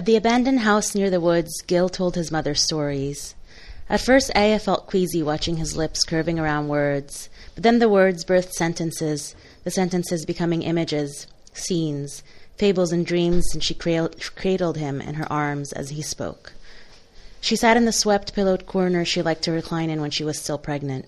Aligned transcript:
At 0.00 0.06
the 0.06 0.16
abandoned 0.16 0.60
house 0.60 0.94
near 0.94 1.10
the 1.10 1.20
woods, 1.20 1.60
Gil 1.66 1.90
told 1.90 2.14
his 2.14 2.30
mother 2.32 2.54
stories. 2.54 3.34
At 3.86 4.00
first, 4.00 4.30
Aya 4.34 4.58
felt 4.58 4.86
queasy 4.86 5.22
watching 5.22 5.58
his 5.58 5.76
lips 5.76 6.04
curving 6.04 6.38
around 6.38 6.68
words, 6.68 7.28
but 7.54 7.64
then 7.64 7.80
the 7.80 7.88
words 7.90 8.24
birthed 8.24 8.52
sentences, 8.52 9.34
the 9.62 9.70
sentences 9.70 10.24
becoming 10.24 10.62
images, 10.62 11.26
scenes, 11.52 12.22
fables, 12.56 12.92
and 12.92 13.04
dreams, 13.04 13.52
and 13.52 13.62
she 13.62 13.74
cradled 13.74 14.78
him 14.78 15.02
in 15.02 15.16
her 15.16 15.30
arms 15.30 15.70
as 15.74 15.90
he 15.90 16.00
spoke. 16.00 16.54
She 17.42 17.54
sat 17.54 17.76
in 17.76 17.84
the 17.84 17.92
swept, 17.92 18.32
pillowed 18.32 18.64
corner 18.64 19.04
she 19.04 19.20
liked 19.20 19.42
to 19.42 19.52
recline 19.52 19.90
in 19.90 20.00
when 20.00 20.10
she 20.10 20.24
was 20.24 20.38
still 20.38 20.56
pregnant. 20.56 21.04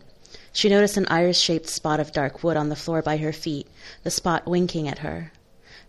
She 0.53 0.69
noticed 0.69 0.99
an 0.99 1.09
iris 1.09 1.41
shaped 1.41 1.71
spot 1.71 1.99
of 1.99 2.13
dark 2.13 2.45
wood 2.45 2.59
on 2.59 2.69
the 2.69 2.77
floor 2.77 3.01
by 3.01 3.17
her 3.17 3.33
feet, 3.33 3.67
the 4.03 4.11
spot 4.11 4.47
winking 4.47 4.87
at 4.87 4.99
her. 4.99 5.33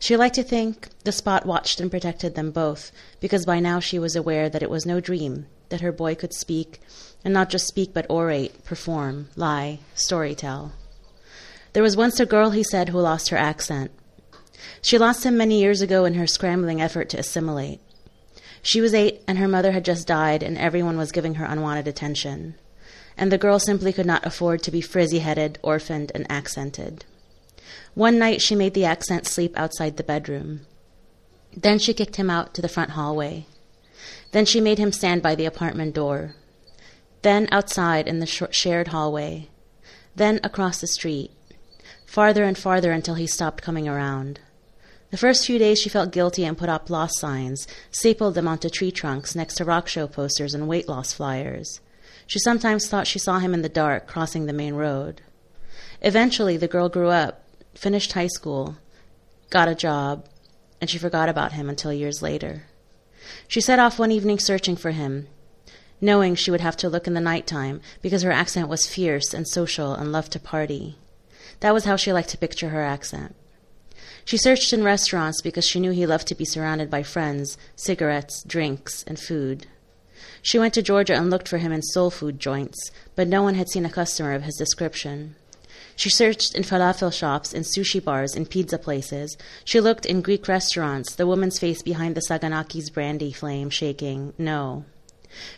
She 0.04 0.18
liked 0.18 0.36
to 0.36 0.44
think 0.44 0.90
the 1.06 1.14
spot 1.14 1.46
watched 1.46 1.80
and 1.80 1.90
protected 1.90 2.36
them 2.36 2.52
both, 2.52 2.92
because 3.22 3.46
by 3.46 3.62
now 3.62 3.80
she 3.80 3.98
was 3.98 4.18
aware 4.18 4.50
that 4.50 4.62
it 4.62 4.70
was 4.70 4.86
no 4.86 5.00
dream, 5.00 5.46
that 5.70 5.80
her 5.80 5.94
boy 5.94 6.14
could 6.14 6.34
speak, 6.34 6.82
and 7.24 7.34
not 7.34 7.50
just 7.50 7.66
speak 7.66 7.94
but 7.94 8.10
orate, 8.10 8.66
perform, 8.66 9.30
lie, 9.38 9.80
story 9.96 10.36
tell. 10.36 10.74
There 11.72 11.82
was 11.82 11.96
once 11.96 12.20
a 12.20 12.26
girl, 12.26 12.50
he 12.50 12.64
said, 12.64 12.90
who 12.90 13.00
lost 13.00 13.30
her 13.30 13.38
accent. 13.38 13.92
She 14.82 14.98
lost 14.98 15.24
him 15.24 15.38
many 15.38 15.62
years 15.62 15.80
ago 15.80 16.04
in 16.04 16.16
her 16.16 16.28
scrambling 16.28 16.82
effort 16.82 17.08
to 17.12 17.20
assimilate. 17.20 17.80
She 18.62 18.82
was 18.82 18.94
eight, 18.94 19.22
and 19.26 19.38
her 19.38 19.48
mother 19.48 19.72
had 19.72 19.86
just 19.86 20.06
died, 20.06 20.44
and 20.44 20.58
everyone 20.58 20.98
was 20.98 21.14
giving 21.14 21.36
her 21.36 21.46
unwanted 21.46 21.88
attention. 21.88 22.56
And 23.16 23.32
the 23.32 23.38
girl 23.38 23.58
simply 23.58 23.94
could 23.94 24.06
not 24.06 24.26
afford 24.26 24.64
to 24.64 24.72
be 24.72 24.82
frizzy 24.82 25.20
headed, 25.20 25.60
orphaned, 25.64 26.12
and 26.14 26.30
accented. 26.30 27.06
One 27.94 28.18
night 28.18 28.42
she 28.42 28.56
made 28.56 28.74
the 28.74 28.86
accent 28.86 29.28
sleep 29.28 29.58
outside 29.58 29.98
the 29.98 30.04
bedroom. 30.04 30.62
Then 31.56 31.80
she 31.80 31.94
kicked 31.94 32.16
him 32.16 32.30
out 32.30 32.54
to 32.54 32.62
the 32.62 32.68
front 32.68 32.92
hallway. 32.92 33.46
Then 34.32 34.46
she 34.46 34.60
made 34.60 34.80
him 34.80 34.92
stand 34.92 35.22
by 35.22 35.36
the 35.36 35.46
apartment 35.46 35.94
door. 35.94 36.36
Then 37.22 37.48
outside 37.52 38.08
in 38.08 38.20
the 38.20 38.26
shared 38.26 38.90
hallway. 38.90 39.50
Then 40.16 40.40
across 40.44 40.82
the 40.82 40.88
street. 40.88 41.32
Farther 42.06 42.44
and 42.44 42.58
farther 42.58 42.92
until 42.92 43.16
he 43.16 43.28
stopped 43.28 43.64
coming 43.64 43.88
around. 43.88 44.40
The 45.12 45.18
first 45.18 45.46
few 45.46 45.60
days 45.60 45.80
she 45.80 45.90
felt 45.90 46.12
guilty 46.12 46.44
and 46.44 46.58
put 46.58 46.70
up 46.70 46.90
loss 46.90 47.20
signs, 47.20 47.68
stapled 47.92 48.34
them 48.34 48.48
onto 48.48 48.70
tree 48.70 48.92
trunks 48.92 49.36
next 49.36 49.56
to 49.56 49.66
rock 49.66 49.88
show 49.88 50.08
posters 50.08 50.56
and 50.56 50.68
weight 50.68 50.90
loss 50.90 51.14
flyers. 51.14 51.80
She 52.26 52.40
sometimes 52.40 52.88
thought 52.88 53.06
she 53.06 53.20
saw 53.20 53.38
him 53.38 53.54
in 53.54 53.62
the 53.62 53.70
dark 53.70 54.08
crossing 54.08 54.48
the 54.48 54.54
main 54.54 54.74
road. 54.74 55.22
Eventually, 56.02 56.58
the 56.58 56.68
girl 56.68 56.90
grew 56.90 57.10
up 57.10 57.43
finished 57.76 58.14
high 58.14 58.28
school, 58.28 58.78
got 59.50 59.68
a 59.68 59.76
job, 59.76 60.28
and 60.82 60.90
she 60.90 60.98
forgot 60.98 61.30
about 61.30 61.54
him 61.54 61.70
until 61.70 61.94
years 61.94 62.22
later. 62.22 62.64
She 63.48 63.62
set 63.62 63.80
off 63.80 64.00
one 64.00 64.12
evening 64.12 64.40
searching 64.40 64.76
for 64.76 64.92
him, 64.92 65.28
knowing 66.02 66.36
she 66.36 66.52
would 66.52 66.62
have 66.62 66.78
to 66.78 66.90
look 66.90 67.08
in 67.08 67.14
the 67.14 67.22
night 67.22 67.48
time 67.48 67.82
because 68.02 68.24
her 68.24 68.32
accent 68.32 68.68
was 68.68 68.88
fierce 68.88 69.34
and 69.34 69.48
social 69.48 69.94
and 69.94 70.12
loved 70.12 70.32
to 70.34 70.40
party. 70.40 70.98
That 71.62 71.74
was 71.74 71.86
how 71.86 71.96
she 71.96 72.12
liked 72.12 72.30
to 72.30 72.38
picture 72.38 72.70
her 72.70 72.82
accent. 72.82 73.36
She 74.26 74.38
searched 74.38 74.74
in 74.74 74.84
restaurants 74.84 75.42
because 75.42 75.66
she 75.66 75.80
knew 75.80 75.92
he 75.92 76.06
loved 76.06 76.28
to 76.28 76.36
be 76.36 76.46
surrounded 76.46 76.90
by 76.90 77.04
friends, 77.04 77.58
cigarettes, 77.76 78.44
drinks, 78.44 79.04
and 79.04 79.20
food. 79.20 79.68
She 80.42 80.60
went 80.60 80.74
to 80.74 80.82
Georgia 80.82 81.16
and 81.16 81.30
looked 81.30 81.48
for 81.48 81.58
him 81.58 81.72
in 81.72 81.82
soul 81.82 82.10
food 82.10 82.40
joints, 82.40 82.92
but 83.16 83.28
no 83.28 83.44
one 83.44 83.56
had 83.56 83.70
seen 83.70 83.86
a 83.86 83.90
customer 83.90 84.34
of 84.34 84.44
his 84.44 84.56
description. 84.56 85.36
She 85.96 86.10
searched 86.10 86.56
in 86.56 86.64
falafel 86.64 87.14
shops, 87.14 87.54
in 87.54 87.64
sushi 87.64 88.04
bars, 88.04 88.36
in 88.36 88.46
pizza 88.46 88.78
places. 88.78 89.38
She 89.64 89.80
looked 89.80 90.06
in 90.06 90.22
Greek 90.22 90.48
restaurants, 90.48 91.16
the 91.16 91.28
woman's 91.28 91.60
face 91.60 91.82
behind 91.82 92.16
the 92.16 92.22
Saganaki's 92.22 92.90
brandy 92.90 93.32
flame 93.32 93.70
shaking, 93.70 94.34
no. 94.38 94.86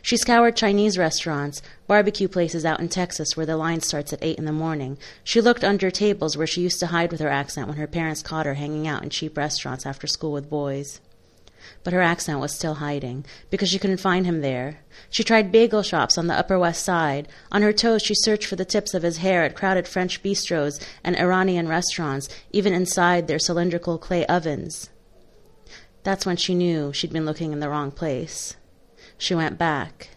She 0.02 0.16
scoured 0.16 0.56
Chinese 0.56 0.98
restaurants, 0.98 1.62
barbecue 1.88 2.28
places 2.28 2.64
out 2.64 2.80
in 2.80 2.88
Texas 2.88 3.36
where 3.36 3.46
the 3.46 3.58
line 3.58 3.82
starts 3.82 4.14
at 4.14 4.24
8 4.24 4.38
in 4.38 4.46
the 4.46 4.54
morning. 4.54 4.98
She 5.24 5.42
looked 5.42 5.64
under 5.64 5.92
tables 5.92 6.38
where 6.38 6.48
she 6.48 6.62
used 6.62 6.80
to 6.80 6.88
hide 6.88 7.12
with 7.12 7.20
her 7.20 7.30
accent 7.30 7.68
when 7.68 7.78
her 7.78 7.88
parents 7.88 8.22
caught 8.22 8.46
her 8.46 8.54
hanging 8.54 8.88
out 8.88 9.04
in 9.04 9.10
cheap 9.10 9.38
restaurants 9.38 9.86
after 9.86 10.08
school 10.08 10.32
with 10.32 10.50
boys 10.50 11.02
but 11.84 11.94
her 11.94 12.02
accent 12.02 12.40
was 12.40 12.54
still 12.54 12.76
hiding, 12.76 13.26
because 13.50 13.70
she 13.70 13.80
couldn't 13.80 13.98
find 13.98 14.26
him 14.26 14.42
there. 14.42 14.80
She 15.10 15.24
tried 15.24 15.52
bagel 15.52 15.84
shops 15.84 16.18
on 16.18 16.28
the 16.28 16.34
Upper 16.34 16.58
West 16.60 16.84
Side. 16.84 17.28
On 17.52 17.62
her 17.62 17.74
toes, 17.74 18.02
she 18.02 18.16
searched 18.16 18.48
for 18.48 18.56
the 18.56 18.66
tips 18.66 18.94
of 18.94 19.04
his 19.04 19.18
hair 19.18 19.44
at 19.44 19.56
crowded 19.56 19.88
French 19.88 20.22
bistros 20.24 20.84
and 21.04 21.16
Iranian 21.16 21.68
restaurants, 21.68 22.30
even 22.52 22.74
inside 22.74 23.28
their 23.28 23.40
cylindrical 23.40 23.98
clay 23.98 24.26
ovens. 24.28 24.90
That's 26.04 26.26
when 26.26 26.38
she 26.38 26.54
knew 26.54 26.94
she'd 26.94 27.14
been 27.14 27.26
looking 27.26 27.52
in 27.52 27.60
the 27.60 27.70
wrong 27.70 27.92
place. 27.92 28.56
She 29.18 29.34
went 29.34 29.58
back. 29.58 30.10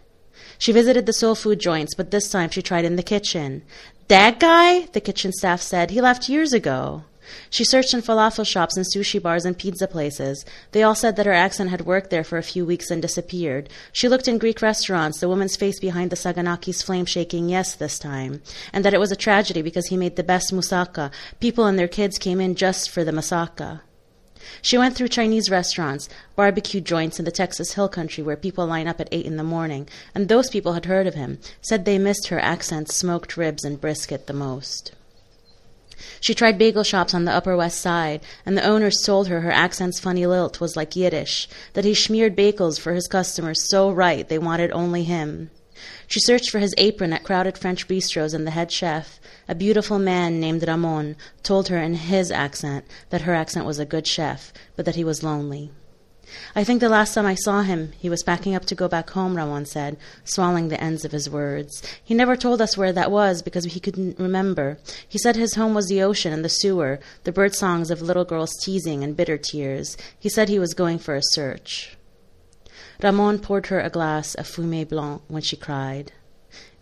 She 0.59 0.73
visited 0.73 1.07
the 1.07 1.13
soul 1.13 1.35
food 1.35 1.61
joints, 1.61 1.95
but 1.95 2.11
this 2.11 2.31
time 2.31 2.51
she 2.51 2.63
tried 2.63 2.85
in 2.85 2.97
the 2.97 3.03
kitchen. 3.03 3.63
That 4.09 4.41
guy? 4.41 4.87
The 4.93 5.01
kitchen 5.01 5.33
staff 5.33 5.61
said. 5.61 5.91
He 5.91 6.01
left 6.01 6.29
years 6.29 6.53
ago. 6.53 7.05
She 7.51 7.65
searched 7.65 7.95
in 7.95 8.03
falafel 8.03 8.47
shops 8.47 8.77
and 8.77 8.87
sushi 8.87 9.21
bars 9.21 9.45
and 9.45 9.59
pizza 9.59 9.87
places. 9.87 10.45
They 10.73 10.83
all 10.83 10.95
said 10.95 11.17
that 11.17 11.27
her 11.27 11.33
accent 11.33 11.71
had 11.71 11.87
worked 11.87 12.11
there 12.11 12.25
for 12.25 12.39
a 12.39 12.43
few 12.43 12.65
weeks 12.65 12.91
and 12.91 13.03
disappeared. 13.03 13.69
She 13.93 14.09
looked 14.09 14.29
in 14.29 14.39
Greek 14.39 14.63
restaurants, 14.63 15.21
the 15.21 15.29
woman's 15.29 15.57
face 15.57 15.81
behind 15.81 16.11
the 16.11 16.17
Saganaki's 16.17 16.83
flame 16.83 17.07
shaking 17.07 17.49
yes 17.49 17.75
this 17.75 17.99
time, 17.99 18.43
and 18.73 18.85
that 18.85 18.95
it 18.95 19.01
was 19.01 19.13
a 19.13 19.17
tragedy 19.17 19.63
because 19.63 19.87
he 19.87 19.97
made 19.97 20.17
the 20.17 20.23
best 20.23 20.53
moussaka. 20.53 21.11
People 21.41 21.67
and 21.67 21.79
their 21.79 21.89
kids 21.89 22.19
came 22.19 22.41
in 22.41 22.55
just 22.55 22.91
for 22.91 23.05
the 23.05 23.13
moussaka. 23.13 23.81
She 24.63 24.79
went 24.79 24.97
through 24.97 25.09
Chinese 25.09 25.51
restaurants, 25.51 26.09
barbecue 26.35 26.81
joints 26.81 27.19
in 27.19 27.25
the 27.25 27.31
Texas 27.31 27.75
Hill 27.75 27.89
Country 27.89 28.25
where 28.25 28.37
people 28.37 28.67
line 28.67 28.89
up 28.89 29.01
at 29.01 29.09
eight 29.13 29.27
in 29.27 29.37
the 29.37 29.43
morning, 29.43 29.89
and 30.15 30.29
those 30.29 30.49
people 30.51 30.73
had 30.73 30.87
heard 30.87 31.07
of 31.07 31.15
him, 31.15 31.39
said 31.61 31.85
they 31.85 31.99
missed 31.99 32.29
her 32.29 32.41
accent, 32.41 32.91
smoked 32.91 33.37
ribs, 33.37 33.65
and 33.65 33.81
brisket 33.81 34.27
the 34.27 34.33
most. 34.33 34.93
She 36.21 36.35
tried 36.35 36.59
bagel 36.59 36.83
shops 36.85 37.15
on 37.15 37.25
the 37.25 37.33
Upper 37.33 37.57
West 37.57 37.81
Side, 37.81 38.21
and 38.47 38.57
the 38.57 38.65
owners 38.65 39.03
told 39.05 39.29
her 39.29 39.41
her 39.41 39.51
accent's 39.51 39.99
funny 39.99 40.27
lilt 40.27 40.61
was 40.61 40.77
like 40.77 40.95
Yiddish, 40.95 41.49
that 41.75 41.85
he 41.85 41.93
schmeared 41.93 42.37
bagels 42.37 42.79
for 42.79 42.95
his 42.95 43.09
customers 43.09 43.69
so 43.69 43.91
right 43.91 44.29
they 44.29 44.39
wanted 44.39 44.71
only 44.73 45.05
him. 45.05 45.51
She 46.07 46.21
searched 46.21 46.51
for 46.51 46.59
his 46.59 46.75
apron 46.77 47.13
at 47.13 47.23
crowded 47.23 47.57
French 47.57 47.87
bistros, 47.87 48.35
and 48.35 48.47
the 48.47 48.53
head 48.53 48.73
chef, 48.73 49.21
a 49.49 49.55
beautiful 49.55 49.99
man 49.99 50.41
named 50.41 50.67
Ramon, 50.67 51.17
told 51.43 51.69
her 51.69 51.79
in 51.79 51.95
his 51.95 52.31
accent 52.31 52.85
that 53.11 53.23
her 53.23 53.35
accent 53.35 53.67
was 53.67 53.79
a 53.79 53.85
good 53.85 54.07
chef, 54.07 54.53
but 54.77 54.85
that 54.85 54.97
he 54.97 55.05
was 55.05 55.23
lonely. 55.23 55.71
I 56.55 56.65
think 56.65 56.81
the 56.81 56.89
last 56.89 57.15
time 57.15 57.27
I 57.27 57.35
saw 57.35 57.63
him, 57.63 57.93
he 57.99 58.11
was 58.11 58.23
packing 58.23 58.55
up 58.55 58.65
to 58.67 58.75
go 58.75 58.89
back 58.89 59.11
home, 59.11 59.37
Ramon 59.37 59.67
said, 59.67 59.97
swallowing 60.25 60.69
the 60.69 60.83
ends 60.83 61.05
of 61.05 61.13
his 61.13 61.29
words. 61.29 61.83
He 62.03 62.15
never 62.15 62.37
told 62.37 62.61
us 62.61 62.77
where 62.77 62.93
that 62.93 63.11
was 63.11 63.43
because 63.43 63.65
he 63.65 63.81
couldn't 63.81 64.19
remember. 64.19 64.79
He 65.09 65.19
said 65.19 65.37
his 65.37 65.55
home 65.55 65.75
was 65.75 65.87
the 65.87 66.03
ocean 66.03 66.33
and 66.33 66.45
the 66.45 66.49
sewer, 66.49 67.01
the 67.25 67.33
bird 67.33 67.55
songs 67.55 67.91
of 67.91 68.03
little 68.03 68.25
girls 68.25 68.57
teasing 68.63 69.03
and 69.03 69.17
bitter 69.17 69.39
tears. 69.39 69.97
He 70.19 70.29
said 70.29 70.49
he 70.49 70.59
was 70.59 70.75
going 70.75 70.99
for 70.99 71.15
a 71.15 71.23
search. 71.23 71.97
Ramon 73.03 73.39
poured 73.39 73.67
her 73.67 73.81
a 73.81 73.91
glass 73.91 74.35
of 74.35 74.47
fumé 74.47 74.89
blanc 74.89 75.23
when 75.29 75.43
she 75.43 75.57
cried. 75.57 76.13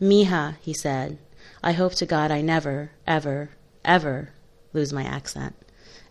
Mija, 0.00 0.56
he 0.60 0.72
said, 0.72 1.18
I 1.62 1.72
hope 1.72 1.94
to 1.96 2.06
God 2.06 2.30
I 2.30 2.40
never, 2.40 2.92
ever, 3.06 3.50
ever 3.84 4.30
lose 4.72 4.92
my 4.92 5.04
accent. 5.04 5.54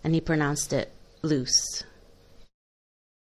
And 0.03 0.13
he 0.13 0.21
pronounced 0.21 0.73
it 0.73 0.91
loose. 1.21 1.83